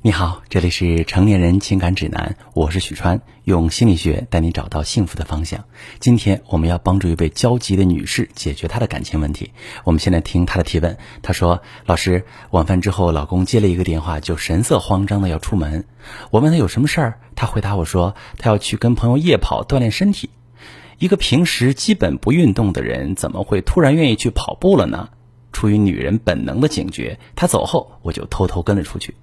[0.00, 5.64] 你好，这里是成年人情感指南，我是许川，用心理学带你找到幸福的方向。
[5.98, 9.50] 今天我们要帮助一位焦急的女士解决她的感情问题。
[9.82, 10.96] 我们先来听她的提问。
[11.20, 15.84] 她说：“老师，晚饭之后，老公接了一个电话，就神色慌张的要出门。
[16.30, 20.30] 我问他有什么事儿，他回答我说他要去跟朋友夜跑锻炼身体。
[21.00, 25.08] 一个平时基本不运动的人，怎么会突然愿意去跑步了呢？
[25.52, 29.14] 出于女人本能的警觉，他走后，我就偷偷跟了出去。”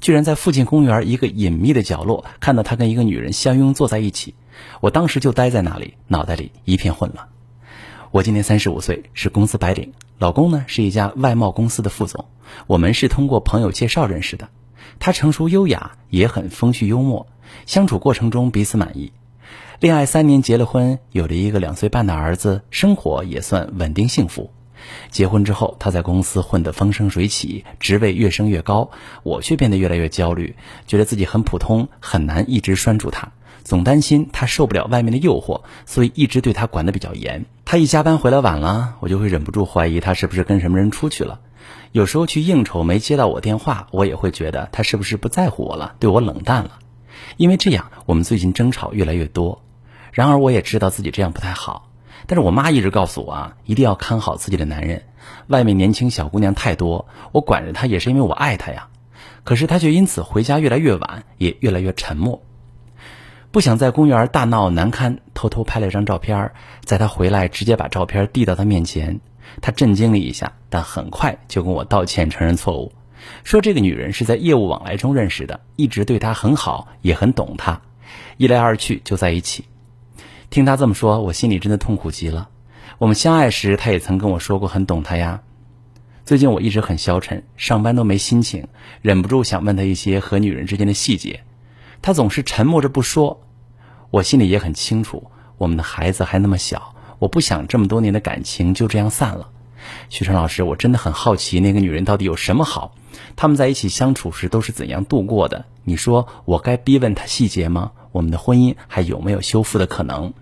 [0.00, 4.34] 居然在附近公园一个隐秘的角落看到他跟一个女人相拥坐在一起，
[4.80, 7.26] 我当时就呆在那里，脑袋里一片混乱。
[8.10, 12.26] 我今年三十五岁，是公司白领，老公呢是一家外贸公司的副总，
[12.66, 14.50] 我们是通过朋友介绍认识的。
[14.98, 17.26] 他成熟优雅，也很风趣幽默，
[17.64, 19.10] 相处过程中彼此满意。
[19.80, 24.50] 恋爱三年，结了婚，有了一个两岁半的儿子，生活也算稳定幸福。
[25.10, 28.90] 结婚之后，他在公司混得风生水起，职位越升越高，
[29.22, 33.32] 我却变得越来越焦虑，觉得自己很普通，很难一直拴住他，
[33.62, 37.44] 总担心他受不了外面的诱惑，所以一直对他管得比较严。
[37.64, 41.40] 他一加班回来晚了，我就会忍不住怀疑他是不是跟什么人出去了。
[41.92, 46.78] 有时候去应酬没接到我电话，我也会觉得他是不是不在乎我了，对我冷淡了。
[47.36, 49.62] 因为这样，我们最近争吵越来越多。
[50.10, 51.91] 然而，我也知道自己这样不太好。
[52.26, 55.04] 但是我妈一直告诉我啊，一定要看好自己的男人。
[55.48, 58.88] 外面年轻小姑娘太多，我管着她也是因为我爱她呀。
[59.44, 62.42] 可是她却因此回家越来越晚，也越来越沉默。
[63.50, 66.52] 不想在公园大闹难堪，偷偷拍了一张照片，
[66.84, 69.20] 在她回来直接把照片递到她面前。
[69.60, 72.92] 她震惊了一下，但很快就跟我道歉承认错误，
[73.44, 77.82] 说这个女人是在业务往来中认识的，一直对她很好，也很懂她，
[78.38, 79.64] 一来二去就在一起。
[80.52, 82.50] 听他这么说，我心里真的痛苦极了。
[82.98, 85.40] 我们相爱时，他也曾跟我说过很懂他呀。
[86.26, 88.68] 最近我一直很消沉，上班都没心情，
[89.00, 91.42] 忍不住想问他一些和女人之间的细节，
[92.02, 93.40] 他总是沉默着不说。
[94.10, 99.48] 我心里也很清楚，我们的孩子还那么小，我不想这么多年的感情就这样散了。
[100.10, 102.94] 徐成老师，我真的很好奇，那个女人到底有什么好？
[103.36, 105.64] 他们在一起相处时都是怎样度过的？
[105.84, 107.92] 你说我该逼问他细节吗？
[108.12, 110.34] 我们的婚姻还有没有修复的可能？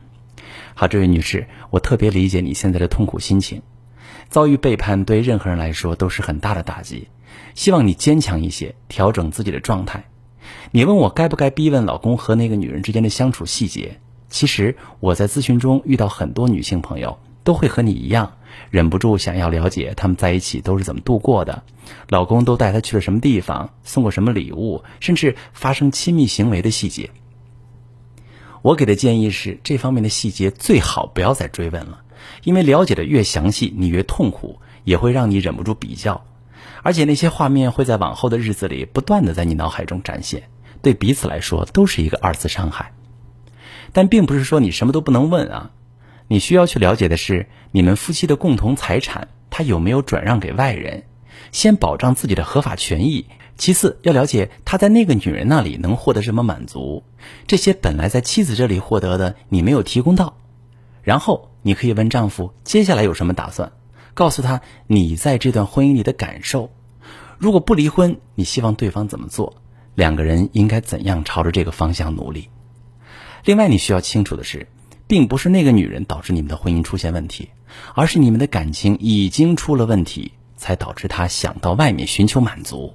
[0.74, 3.62] 好，这位女士，我特别理解你现在的痛苦心情。
[4.28, 7.08] 遭遇背叛对任何人来说都是很大的打击，
[7.54, 10.04] 希望你坚强一些，调整自己的状态。
[10.70, 13.98] 你问我该不该逼问老公和那个女人之间的相处细节？
[14.28, 18.34] 其实我在咨询中遇到很多女性朋友，都会和你一样，
[18.70, 21.64] 忍不住想要了解他们在一起都是怎么度过的，
[22.08, 27.10] 老公都带她去了什么地方，送过什么礼物，甚至发生亲密行为的细节。
[28.62, 32.02] 我给的建议是，这方面的细节最好不要再追问了，
[32.44, 36.24] 因为了解的越详细，你越痛苦，也会让你忍不住比较，
[36.82, 40.50] 而且那些画面会在往后的日子里不断的在你脑海中展现，
[40.82, 42.92] 对彼此来说都是一个二次伤害。
[43.92, 45.70] 但并不是说你什么都不能问啊，
[46.28, 51.04] 你需要去了解的是，你们夫妻的共同财产他有没有转让给外人，
[51.50, 53.24] 先保障自己的合法权益。
[53.60, 57.04] 其次，要了解他在那个女人那里能获得什么满足，
[57.46, 60.38] 这些本来在妻子这里获得的，你没有提供到。
[61.02, 63.72] 然后，你可以问丈夫接下来有什么打算，
[64.14, 66.70] 告诉他你在这段婚姻里的感受。
[67.36, 69.54] 如果不离婚，你希望对方怎么做？
[69.94, 72.48] 两个人应该怎样朝着这个方向努力？
[73.44, 74.68] 另外，你需要清楚的是，
[75.06, 77.50] 并不是那个女人导致你们的婚姻出现问题，
[77.94, 82.94] 而是你们的感情已经出了问题，才导致他想到外面寻求满足。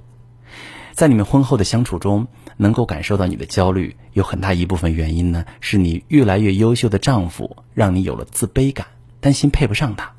[0.96, 2.26] 在你们婚后的相处中，
[2.56, 8.86] 能够感受到你的焦虑，有很大一部分原因呢，是你越来越优秀的丈夫让你有了自卑感，
[9.20, 10.14] 担心配不上他，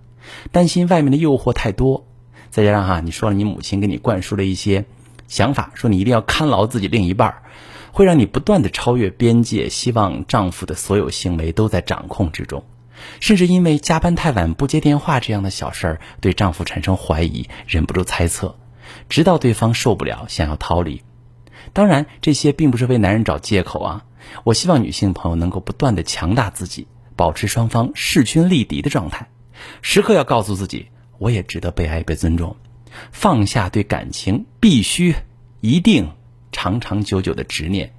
[0.51, 2.05] 担心外面的诱惑太多，
[2.51, 4.85] 再加上哈，你说了你母亲给你灌输了一些
[5.27, 7.41] 想法，说你一定要看牢自己另一半，
[7.91, 12.63] 会让你不断的超越边界，希望丈夫的所有行为都在掌控之中，
[13.19, 18.55] 甚至因为加班太晚不接电话这样的小事儿，对丈夫产生怀疑，忍不住猜测。
[19.09, 21.01] 直到对方受不了，想要逃离。
[21.73, 24.05] 当然，这些并不是为男人找借口啊！
[24.43, 29.27] 我希望女性朋友能够不断的强大自己，保持双方势均力敌的状态，
[29.81, 30.87] 时刻要告诉自己，
[31.17, 32.55] 我也值得被爱、被尊重。
[33.11, 35.13] 放下对感情必须、
[35.59, 36.09] 一定、
[36.51, 37.93] 长长久久的执念，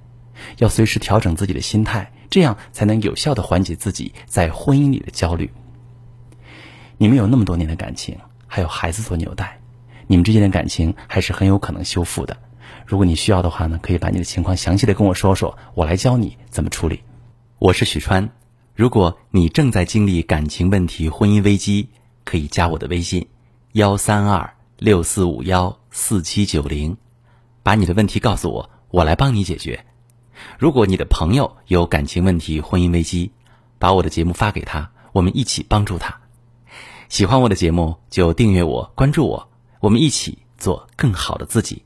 [0.57, 5.51] 要随时调整自己的心态，这样才能有效的缓解自己在婚姻里的焦虑。
[6.97, 9.58] 你们有那么多年的感情，还有孩子做纽带。
[10.11, 12.35] 你们之间的感情还是很有可能修复的。
[12.83, 17.01] 如果你需要的话呢可以把你的情况详细的跟我说说我来教你怎么处理。
[17.59, 18.31] 我是许川。
[18.73, 21.89] 如果你正在经历感情问题婚姻危机
[22.23, 23.27] 可以加我的微信
[23.73, 26.97] 幺三二六四五幺四七九零。
[27.61, 29.85] 把你的问题告诉我我来帮你解决。
[30.57, 33.31] 如果你的朋友有感情问题婚姻危机
[33.77, 36.19] 把我的节目发给他我们一起帮助他。
[37.09, 39.48] 喜欢我的节目就订阅我关注我
[39.79, 41.83] 我们一起做更好的自己。